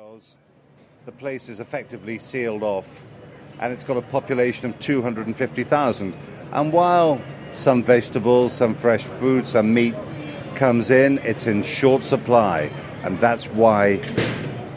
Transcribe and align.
Because 0.00 0.34
the 1.04 1.12
place 1.12 1.50
is 1.50 1.60
effectively 1.60 2.16
sealed 2.16 2.62
off 2.62 3.02
and 3.58 3.70
it's 3.70 3.84
got 3.84 3.98
a 3.98 4.02
population 4.02 4.70
of 4.70 4.78
250,000. 4.78 6.14
And 6.52 6.72
while 6.72 7.20
some 7.52 7.82
vegetables, 7.82 8.54
some 8.54 8.72
fresh 8.72 9.04
food, 9.04 9.46
some 9.46 9.74
meat 9.74 9.94
comes 10.54 10.90
in, 10.90 11.18
it's 11.18 11.46
in 11.46 11.62
short 11.62 12.02
supply. 12.02 12.70
And 13.02 13.20
that's 13.20 13.44
why 13.48 14.00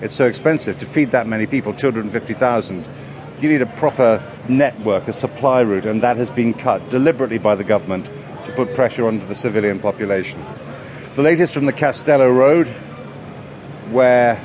it's 0.00 0.14
so 0.14 0.26
expensive 0.26 0.78
to 0.78 0.86
feed 0.86 1.10
that 1.10 1.26
many 1.26 1.46
people, 1.46 1.74
250,000. 1.74 2.88
You 3.42 3.48
need 3.50 3.60
a 3.60 3.66
proper 3.66 4.26
network, 4.48 5.06
a 5.06 5.12
supply 5.12 5.60
route, 5.60 5.84
and 5.84 6.02
that 6.02 6.16
has 6.16 6.30
been 6.30 6.54
cut 6.54 6.88
deliberately 6.88 7.38
by 7.38 7.56
the 7.56 7.64
government 7.64 8.06
to 8.46 8.52
put 8.56 8.74
pressure 8.74 9.06
onto 9.06 9.26
the 9.26 9.34
civilian 9.34 9.80
population. 9.80 10.42
The 11.14 11.22
latest 11.22 11.52
from 11.52 11.66
the 11.66 11.74
Castello 11.74 12.32
Road, 12.32 12.68
where 13.90 14.42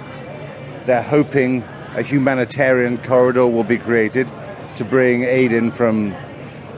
they're 0.86 1.02
hoping 1.02 1.64
a 1.96 2.02
humanitarian 2.02 2.98
corridor 3.00 3.48
will 3.48 3.64
be 3.64 3.78
created 3.78 4.32
to 4.76 4.86
bring 4.86 5.24
aid 5.24 5.52
in 5.52 5.72
from 5.72 6.16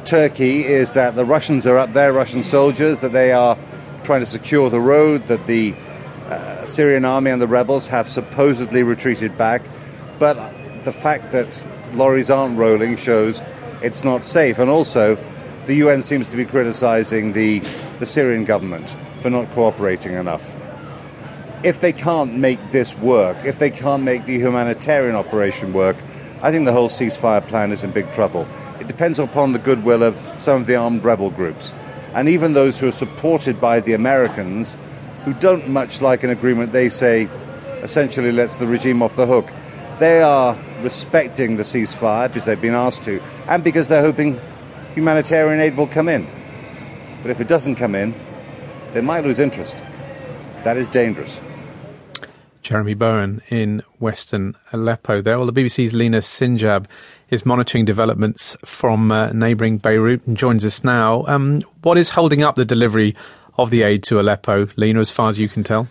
Turkey, 0.05 0.63
is 0.65 0.93
that 0.93 1.15
the 1.15 1.25
Russians 1.25 1.65
are 1.65 1.77
up 1.77 1.93
there, 1.93 2.13
Russian 2.13 2.43
soldiers, 2.43 3.01
that 3.01 3.11
they 3.11 3.31
are 3.31 3.57
trying 4.03 4.21
to 4.21 4.25
secure 4.25 4.69
the 4.69 4.79
road, 4.79 5.23
that 5.27 5.47
the 5.47 5.73
uh, 6.27 6.65
Syrian 6.65 7.03
army 7.03 7.31
and 7.31 7.41
the 7.41 7.47
rebels 7.47 7.87
have 7.87 8.09
supposedly 8.09 8.83
retreated 8.83 9.37
back. 9.37 9.61
But 10.19 10.35
the 10.83 10.91
fact 10.91 11.31
that 11.31 11.65
lorries 11.93 12.29
aren't 12.29 12.57
rolling 12.57 12.97
shows 12.97 13.41
it's 13.81 14.03
not 14.03 14.23
safe. 14.23 14.59
And 14.59 14.69
also, 14.69 15.17
the 15.65 15.75
UN 15.75 16.01
seems 16.01 16.27
to 16.29 16.37
be 16.37 16.45
criticizing 16.45 17.33
the, 17.33 17.59
the 17.99 18.05
Syrian 18.05 18.45
government 18.45 18.95
for 19.21 19.29
not 19.29 19.51
cooperating 19.51 20.13
enough. 20.13 20.53
If 21.63 21.81
they 21.81 21.91
can't 21.91 22.35
make 22.35 22.59
this 22.71 22.95
work, 22.97 23.37
if 23.43 23.57
they 23.57 23.71
can't 23.71 24.03
make 24.03 24.25
the 24.25 24.37
humanitarian 24.37 25.15
operation 25.15 25.73
work, 25.73 25.97
I 26.41 26.51
think 26.51 26.65
the 26.65 26.71
whole 26.71 26.87
ceasefire 26.87 27.45
plan 27.47 27.71
is 27.71 27.83
in 27.83 27.91
big 27.91 28.11
trouble. 28.11 28.47
It 28.79 28.87
depends 28.87 29.17
upon 29.17 29.53
the 29.53 29.59
goodwill 29.59 30.03
of 30.03 30.15
some 30.39 30.61
of 30.61 30.67
the 30.67 30.75
armed 30.75 31.03
rebel 31.03 31.31
groups. 31.31 31.73
And 32.13 32.29
even 32.29 32.53
those 32.53 32.77
who 32.77 32.87
are 32.87 32.91
supported 32.91 33.59
by 33.59 33.79
the 33.79 33.93
Americans, 33.93 34.77
who 35.25 35.33
don't 35.33 35.67
much 35.67 35.99
like 35.99 36.23
an 36.23 36.29
agreement 36.29 36.73
they 36.73 36.89
say 36.89 37.27
essentially 37.81 38.31
lets 38.31 38.57
the 38.57 38.67
regime 38.67 39.01
off 39.01 39.15
the 39.15 39.25
hook, 39.25 39.51
they 39.97 40.21
are 40.21 40.55
respecting 40.81 41.57
the 41.57 41.63
ceasefire 41.63 42.27
because 42.27 42.45
they've 42.45 42.61
been 42.61 42.75
asked 42.75 43.03
to, 43.05 43.19
and 43.47 43.63
because 43.63 43.87
they're 43.87 44.03
hoping 44.03 44.39
humanitarian 44.93 45.59
aid 45.59 45.75
will 45.75 45.87
come 45.87 46.07
in. 46.07 46.27
But 47.23 47.31
if 47.31 47.41
it 47.41 47.47
doesn't 47.47 47.75
come 47.75 47.95
in, 47.95 48.13
they 48.93 49.01
might 49.01 49.23
lose 49.23 49.39
interest. 49.39 49.83
That 50.63 50.77
is 50.77 50.87
dangerous. 50.87 51.41
Jeremy 52.63 52.95
Bowen 52.95 53.41
in 53.49 53.81
Western 53.99 54.55
Aleppo 54.73 55.21
there. 55.21 55.37
Well, 55.37 55.45
the 55.49 55.53
BBC's 55.53 55.93
Lina 55.93 56.19
Sinjab 56.19 56.85
is 57.29 57.45
monitoring 57.45 57.85
developments 57.85 58.57
from 58.65 59.11
uh, 59.11 59.31
neighbouring 59.31 59.77
Beirut 59.77 60.27
and 60.27 60.35
joins 60.35 60.65
us 60.65 60.83
now. 60.83 61.23
Um, 61.27 61.61
what 61.81 61.97
is 61.97 62.09
holding 62.09 62.43
up 62.43 62.55
the 62.55 62.65
delivery 62.65 63.15
of 63.57 63.69
the 63.69 63.83
aid 63.83 64.03
to 64.03 64.19
Aleppo, 64.19 64.67
Lina, 64.75 64.99
as 64.99 65.11
far 65.11 65.29
as 65.29 65.39
you 65.39 65.47
can 65.47 65.63
tell? 65.63 65.87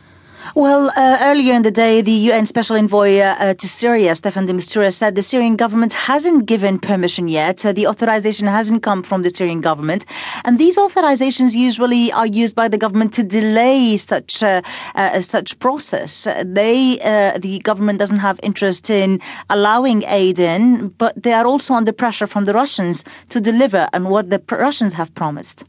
Well, 0.54 0.90
uh, 0.94 1.18
earlier 1.20 1.54
in 1.54 1.62
the 1.62 1.70
day, 1.70 2.02
the 2.02 2.12
UN 2.30 2.46
Special 2.46 2.76
Envoy 2.76 3.18
uh, 3.18 3.54
to 3.54 3.68
Syria, 3.68 4.12
Staffan 4.12 4.46
de 4.46 4.52
Mistura, 4.52 4.92
said 4.92 5.14
the 5.14 5.22
Syrian 5.22 5.56
government 5.56 5.92
hasn't 5.92 6.46
given 6.46 6.78
permission 6.78 7.28
yet. 7.28 7.64
Uh, 7.64 7.72
the 7.72 7.88
authorization 7.88 8.46
hasn't 8.46 8.82
come 8.82 9.02
from 9.02 9.22
the 9.22 9.30
Syrian 9.30 9.60
government. 9.60 10.06
And 10.44 10.58
these 10.58 10.76
authorizations 10.78 11.54
usually 11.54 12.12
are 12.12 12.26
used 12.26 12.54
by 12.54 12.68
the 12.68 12.78
government 12.78 13.14
to 13.14 13.22
delay 13.22 13.96
such 13.96 14.42
uh, 14.42 14.62
uh, 14.94 15.20
such 15.20 15.58
process. 15.58 16.28
They, 16.44 17.00
uh, 17.00 17.38
the 17.38 17.58
government 17.58 17.98
doesn't 17.98 18.18
have 18.18 18.40
interest 18.42 18.90
in 18.90 19.20
allowing 19.50 20.04
aid 20.04 20.38
in, 20.38 20.88
but 20.88 21.20
they 21.20 21.32
are 21.32 21.46
also 21.46 21.74
under 21.74 21.92
pressure 21.92 22.26
from 22.26 22.44
the 22.44 22.52
Russians 22.52 23.04
to 23.30 23.40
deliver 23.40 23.88
on 23.92 24.08
what 24.08 24.30
the 24.30 24.40
Russians 24.50 24.92
have 24.94 25.14
promised. 25.14 25.64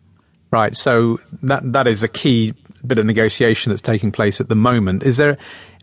Right. 0.52 0.76
So 0.78 1.20
that 1.44 1.74
that 1.74 1.88
is 1.88 2.04
a 2.04 2.08
key 2.08 2.54
bit 2.88 3.00
of 3.00 3.06
negotiation 3.06 3.72
that's 3.72 3.82
taking 3.82 4.12
place 4.12 4.42
at 4.42 4.50
the 4.50 4.56
moment. 4.56 5.04
Is 5.04 5.18
there 5.18 5.38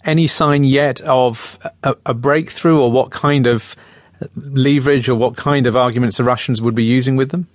any 0.04 0.26
sign 0.26 0.64
yet 0.64 1.00
of 1.02 1.58
a, 1.82 1.96
a 2.06 2.14
breakthrough, 2.14 2.80
or 2.80 2.90
what 2.90 3.10
kind 3.10 3.46
of 3.46 3.74
leverage 4.36 5.08
or 5.08 5.14
what 5.14 5.36
kind 5.36 5.66
of 5.66 5.76
arguments 5.76 6.16
the 6.16 6.24
Russians 6.24 6.62
would 6.62 6.74
be 6.74 6.84
using 6.84 7.16
with 7.16 7.30
them? 7.30 7.48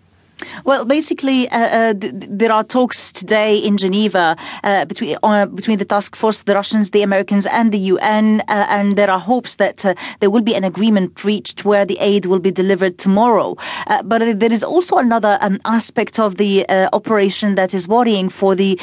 Well, 0.64 0.86
basically, 0.86 1.50
uh, 1.50 1.60
uh, 1.60 1.94
th- 1.94 2.14
there 2.16 2.52
are 2.52 2.64
talks 2.64 3.12
today 3.12 3.58
in 3.58 3.78
Geneva 3.78 4.38
uh, 4.64 4.86
between 4.86 5.18
uh, 5.22 5.46
between 5.46 5.78
the 5.78 5.86
task 5.86 6.16
force, 6.16 6.44
the 6.44 6.54
Russians, 6.56 6.92
the 6.92 7.02
Americans, 7.02 7.46
and 7.46 7.72
the 7.72 7.78
UN, 7.94 8.42
uh, 8.42 8.44
and 8.70 8.96
there 8.96 9.10
are 9.10 9.20
hopes 9.20 9.56
that 9.56 9.86
uh, 9.86 9.96
there 10.20 10.30
will 10.30 10.42
be 10.42 10.56
an 10.56 10.64
agreement 10.64 11.24
reached 11.24 11.66
where 11.66 11.86
the 11.86 11.98
aid 12.00 12.26
will 12.26 12.40
be 12.40 12.52
delivered 12.52 12.98
tomorrow. 12.98 13.56
but 14.04 14.40
there 14.40 14.52
is 14.52 14.64
also 14.64 14.98
another 14.98 15.38
um, 15.42 15.60
aspect 15.66 16.20
of 16.20 16.36
the 16.36 16.66
operation 16.94 17.56
that 17.56 17.74
is 17.74 17.88
worrying 17.88 18.30
for 18.30 18.56
the 18.56 18.80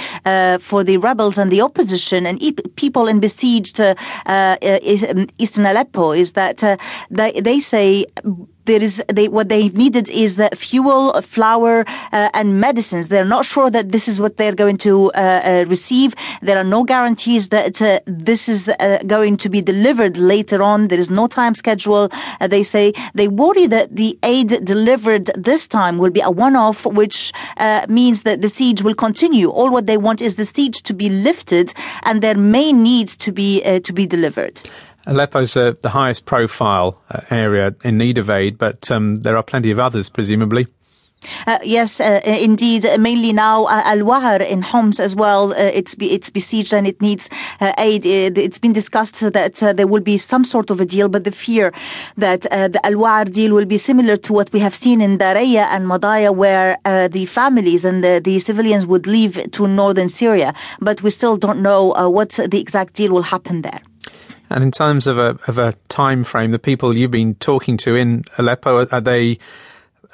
for 0.60 0.84
the 0.84 0.96
rebels 0.98 1.38
and 1.38 1.50
the 1.50 1.62
opposition 1.62 2.26
and 2.26 2.42
e- 2.42 2.52
people 2.52 3.08
in 3.08 3.20
besieged 3.20 3.80
Eastern 5.38 5.66
Aleppo 5.66 6.12
is 6.12 6.32
that 6.32 6.78
they, 7.10 7.40
they 7.40 7.60
say 7.60 8.06
there 8.66 8.82
is 8.82 9.03
they, 9.09 9.28
what 9.28 9.49
they 9.49 9.69
needed 9.69 10.09
is 10.10 10.41
fuel, 10.54 11.21
flour, 11.22 11.84
uh, 11.87 12.31
and 12.34 12.60
medicines. 12.60 13.09
They're 13.09 13.25
not 13.25 13.44
sure 13.44 13.71
that 13.71 13.91
this 13.91 14.09
is 14.09 14.21
what 14.21 14.37
they're 14.37 14.54
going 14.54 14.78
to 14.78 15.10
uh, 15.12 15.16
uh, 15.16 15.65
receive. 15.69 16.15
There 16.43 16.59
are 16.59 16.65
no 16.65 16.84
guarantees 16.84 17.49
that 17.49 17.81
uh, 17.81 18.00
this 18.06 18.49
is 18.49 18.69
uh, 18.69 18.99
going 19.06 19.38
to 19.38 19.49
be 19.49 19.62
delivered 19.62 20.16
later 20.16 20.62
on. 20.62 20.88
There 20.88 20.99
is 20.99 21.10
no 21.10 21.27
time 21.27 21.54
schedule. 21.54 22.10
Uh, 22.41 22.49
they 22.49 22.62
say 22.62 22.93
they 23.15 23.28
worry 23.28 23.66
that 23.69 23.94
the 23.94 24.19
aid 24.22 24.65
delivered 24.65 25.31
this 25.37 25.69
time 25.69 25.98
will 25.98 26.10
be 26.10 26.21
a 26.21 26.31
one-off, 26.31 26.84
which 26.84 27.33
means 27.88 28.22
that 28.22 28.41
the 28.43 28.48
siege 28.48 28.83
will 28.83 28.94
continue. 28.94 29.48
All 29.50 29.71
what 29.71 29.87
they 29.87 29.97
want 29.97 30.22
is 30.22 30.37
the 30.37 30.44
siege 30.44 30.83
to 30.84 30.94
be 30.94 31.09
lifted 31.09 31.72
and 32.03 32.22
their 32.22 32.37
main 32.37 32.83
needs 32.83 33.16
to 33.19 33.33
be 33.33 33.81
to 33.81 33.93
be 33.93 34.06
delivered. 34.06 34.60
Aleppo's 35.06 35.56
uh, 35.56 35.74
the 35.80 35.88
highest 35.88 36.26
profile 36.26 37.00
uh, 37.10 37.20
area 37.30 37.74
in 37.84 37.98
need 37.98 38.18
of 38.18 38.28
aid, 38.28 38.58
but 38.58 38.90
um, 38.90 39.16
there 39.16 39.36
are 39.36 39.42
plenty 39.42 39.70
of 39.70 39.78
others, 39.78 40.08
presumably. 40.08 40.66
Uh, 41.46 41.58
yes, 41.64 42.00
uh, 42.00 42.20
indeed. 42.24 42.84
Mainly 42.98 43.32
now, 43.32 43.64
uh, 43.64 43.82
Al 43.84 44.04
Wahr 44.04 44.36
in 44.36 44.62
Homs 44.62 45.00
as 45.00 45.16
well. 45.16 45.52
Uh, 45.52 45.56
it's 45.56 45.94
be, 45.94 46.10
it's 46.10 46.30
besieged 46.30 46.74
and 46.74 46.86
it 46.86 47.00
needs 47.00 47.30
uh, 47.60 47.72
aid. 47.78 48.06
It's 48.06 48.58
been 48.58 48.72
discussed 48.72 49.20
that 49.20 49.62
uh, 49.62 49.72
there 49.72 49.86
will 49.86 50.02
be 50.02 50.18
some 50.18 50.44
sort 50.44 50.70
of 50.70 50.80
a 50.80 50.84
deal, 50.84 51.08
but 51.08 51.24
the 51.24 51.32
fear 51.32 51.72
that 52.16 52.42
the 52.42 52.80
Al 52.84 52.96
Wahr 52.96 53.24
deal 53.24 53.54
will 53.54 53.64
be 53.64 53.78
similar 53.78 54.16
to 54.16 54.32
what 54.32 54.52
we 54.52 54.60
have 54.60 54.74
seen 54.74 55.00
in 55.00 55.18
Daraya 55.18 55.66
and 55.70 55.86
Madaya, 55.86 56.34
where 56.34 56.78
the 56.84 57.26
families 57.26 57.84
and 57.84 58.04
the, 58.04 58.20
the, 58.22 58.38
civilians 58.38 58.86
would 58.86 59.06
leave 59.06 59.50
to 59.52 59.66
northern 59.66 60.08
Syria. 60.08 60.54
But 60.80 61.02
we 61.02 61.10
still 61.10 61.36
don't 61.36 61.62
know 61.62 62.10
what 62.10 62.30
the 62.30 62.60
exact 62.60 62.94
deal 62.94 63.12
will 63.12 63.22
happen 63.22 63.62
there. 63.62 63.80
And 64.50 64.62
in 64.62 64.70
terms 64.70 65.06
of 65.06 65.18
a 65.18 65.38
of 65.48 65.58
a 65.58 65.74
time 65.88 66.24
frame, 66.24 66.50
the 66.50 66.58
people 66.58 66.96
you've 66.96 67.10
been 67.10 67.34
talking 67.36 67.76
to 67.78 67.96
in 67.96 68.24
Aleppo 68.38 68.86
are, 68.86 69.00
they? 69.00 69.38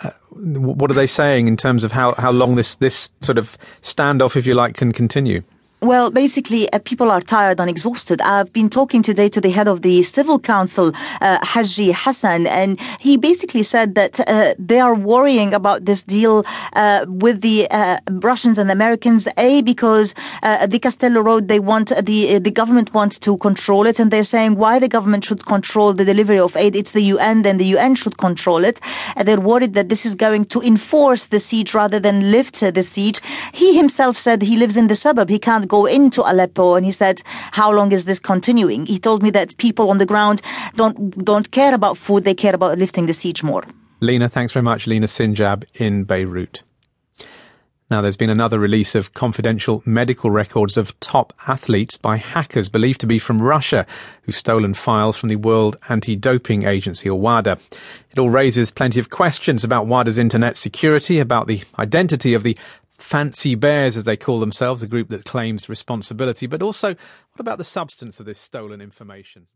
Uh, 0.03 0.10
what 0.31 0.91
are 0.91 0.94
they 0.94 1.06
saying 1.06 1.48
in 1.48 1.56
terms 1.56 1.84
of 1.84 1.93
how, 1.93 2.15
how 2.15 2.32
long 2.32 2.56
this, 2.56 2.75
this 2.76 3.10
sort 3.21 3.38
of 3.38 3.56
standoff, 3.82 4.37
if 4.37 4.47
you 4.47 4.54
like, 4.54 4.75
can 4.75 4.91
continue? 4.91 5.42
Well, 5.82 6.12
basically, 6.12 6.72
uh, 6.72 6.78
people 6.78 7.10
are 7.10 7.20
tired 7.20 7.59
and 7.59 7.69
exhausted. 7.69 8.20
I've 8.20 8.53
been 8.53 8.70
talking 8.70 9.03
today 9.03 9.28
to 9.31 9.41
the 9.41 9.50
head 9.50 9.66
of 9.66 9.82
the 9.82 10.03
Civil 10.03 10.38
Council, 10.38 10.93
uh, 11.20 11.44
Haji 11.44 11.91
Hassan, 11.91 12.47
and 12.47 12.78
he 13.00 13.16
basically 13.16 13.65
said 13.65 13.97
that 13.97 14.21
uh, 14.21 14.54
they 14.60 14.78
are 14.78 14.94
worrying 14.94 15.54
about 15.54 15.84
this 15.84 16.04
deal 16.04 16.47
uh, 16.72 17.04
with 17.09 17.41
the 17.41 17.69
uh, 17.69 17.98
Russians 18.09 18.59
and 18.59 18.71
Americans. 18.71 19.26
A 19.37 19.62
because 19.62 20.15
uh, 20.44 20.69
the 20.69 20.78
Castello 20.78 21.21
Road, 21.21 21.48
they 21.48 21.59
want 21.59 21.88
the 21.88 22.38
the 22.38 22.53
government 22.53 22.94
wants 22.94 23.19
to 23.26 23.37
control 23.38 23.88
it, 23.88 23.98
and 23.98 24.09
they're 24.09 24.22
saying 24.22 24.54
why 24.54 24.78
the 24.78 24.88
government 24.88 25.25
should 25.25 25.44
control 25.44 25.95
the 25.95 26.04
delivery 26.04 26.39
of 26.39 26.57
aid. 26.57 26.77
It's 26.77 26.92
the 26.92 27.03
UN, 27.15 27.42
then 27.42 27.57
the 27.57 27.66
UN 27.74 27.97
should 27.97 28.16
control 28.16 28.65
it. 28.65 28.78
And 29.16 29.27
they're 29.27 29.41
worried 29.41 29.74
that 29.74 29.89
this 29.89 30.07
is 30.07 30.15
going 30.15 30.45
to 30.54 30.62
enforce 30.62 31.27
the 31.27 31.41
siege 31.41 31.74
rather 31.74 31.98
than 31.98 32.30
lift 32.30 32.60
the 32.60 32.83
siege. 32.84 33.21
He 33.53 33.77
himself 33.77 34.16
said 34.16 34.42
he 34.42 34.57
lives 34.57 34.77
in 34.77 34.86
the 34.86 34.95
suburb. 34.95 35.28
He 35.28 35.41
can't 35.41 35.72
go 35.72 35.86
into 35.86 36.21
Aleppo 36.22 36.74
and 36.74 36.84
he 36.84 36.92
said, 36.92 37.22
how 37.24 37.72
long 37.72 37.92
is 37.92 38.04
this 38.04 38.21
continuing? 38.21 38.84
He 38.84 38.98
told 38.98 39.22
me 39.22 39.30
that 39.30 39.57
people 39.57 39.89
on 39.89 39.97
the 39.97 40.04
ground 40.04 40.42
don't, 40.77 41.24
don't 41.24 41.51
care 41.51 41.74
about 41.74 41.97
food, 41.97 42.24
they 42.24 42.34
care 42.34 42.54
about 42.54 42.77
lifting 42.77 43.07
the 43.07 43.15
siege 43.15 43.42
more. 43.42 43.65
Lina, 44.01 44.28
thanks 44.28 44.53
very 44.53 44.63
much. 44.63 44.86
Lina 44.86 45.07
Sinjab 45.07 45.65
in 45.74 46.04
Beirut. 46.04 46.60
Now, 47.91 48.01
there's 48.01 48.16
been 48.16 48.30
another 48.30 48.59
release 48.59 48.95
of 48.95 49.13
confidential 49.13 49.83
medical 49.84 50.30
records 50.30 50.78
of 50.78 50.98
top 51.01 51.33
athletes 51.47 51.98
by 51.98 52.16
hackers 52.16 52.71
believed 52.71 53.01
to 53.03 53.07
be 53.07 53.19
from 53.19 53.41
Russia 53.41 53.86
who've 54.22 54.34
stolen 54.34 54.72
files 54.72 55.16
from 55.16 55.28
the 55.28 55.36
World 55.36 55.77
Anti-Doping 55.91 56.65
Agency, 56.65 57.10
or 57.10 57.21
WADA. 57.21 57.59
It 58.10 58.19
all 58.19 58.30
raises 58.30 58.71
plenty 58.71 58.98
of 58.98 59.10
questions 59.10 59.63
about 59.63 59.86
WADA's 59.86 60.16
internet 60.16 60.57
security, 60.57 61.19
about 61.19 61.48
the 61.48 61.63
identity 61.78 62.33
of 62.33 62.45
the 62.45 62.57
fancy 62.98 63.54
bears, 63.54 63.97
as 63.97 64.04
they 64.04 64.16
call 64.16 64.41
themselves, 64.41 64.83
a 64.83 64.86
group 64.86 65.09
that 65.09 65.24
claims 65.24 65.68
responsibility. 65.68 66.47
But 66.47 66.62
also, 66.62 66.89
what 66.89 67.41
about 67.41 67.59
the 67.59 67.65
substance 67.65 68.21
of 68.21 68.27
this 68.27 68.39
stolen 68.39 68.80
information? 68.80 69.47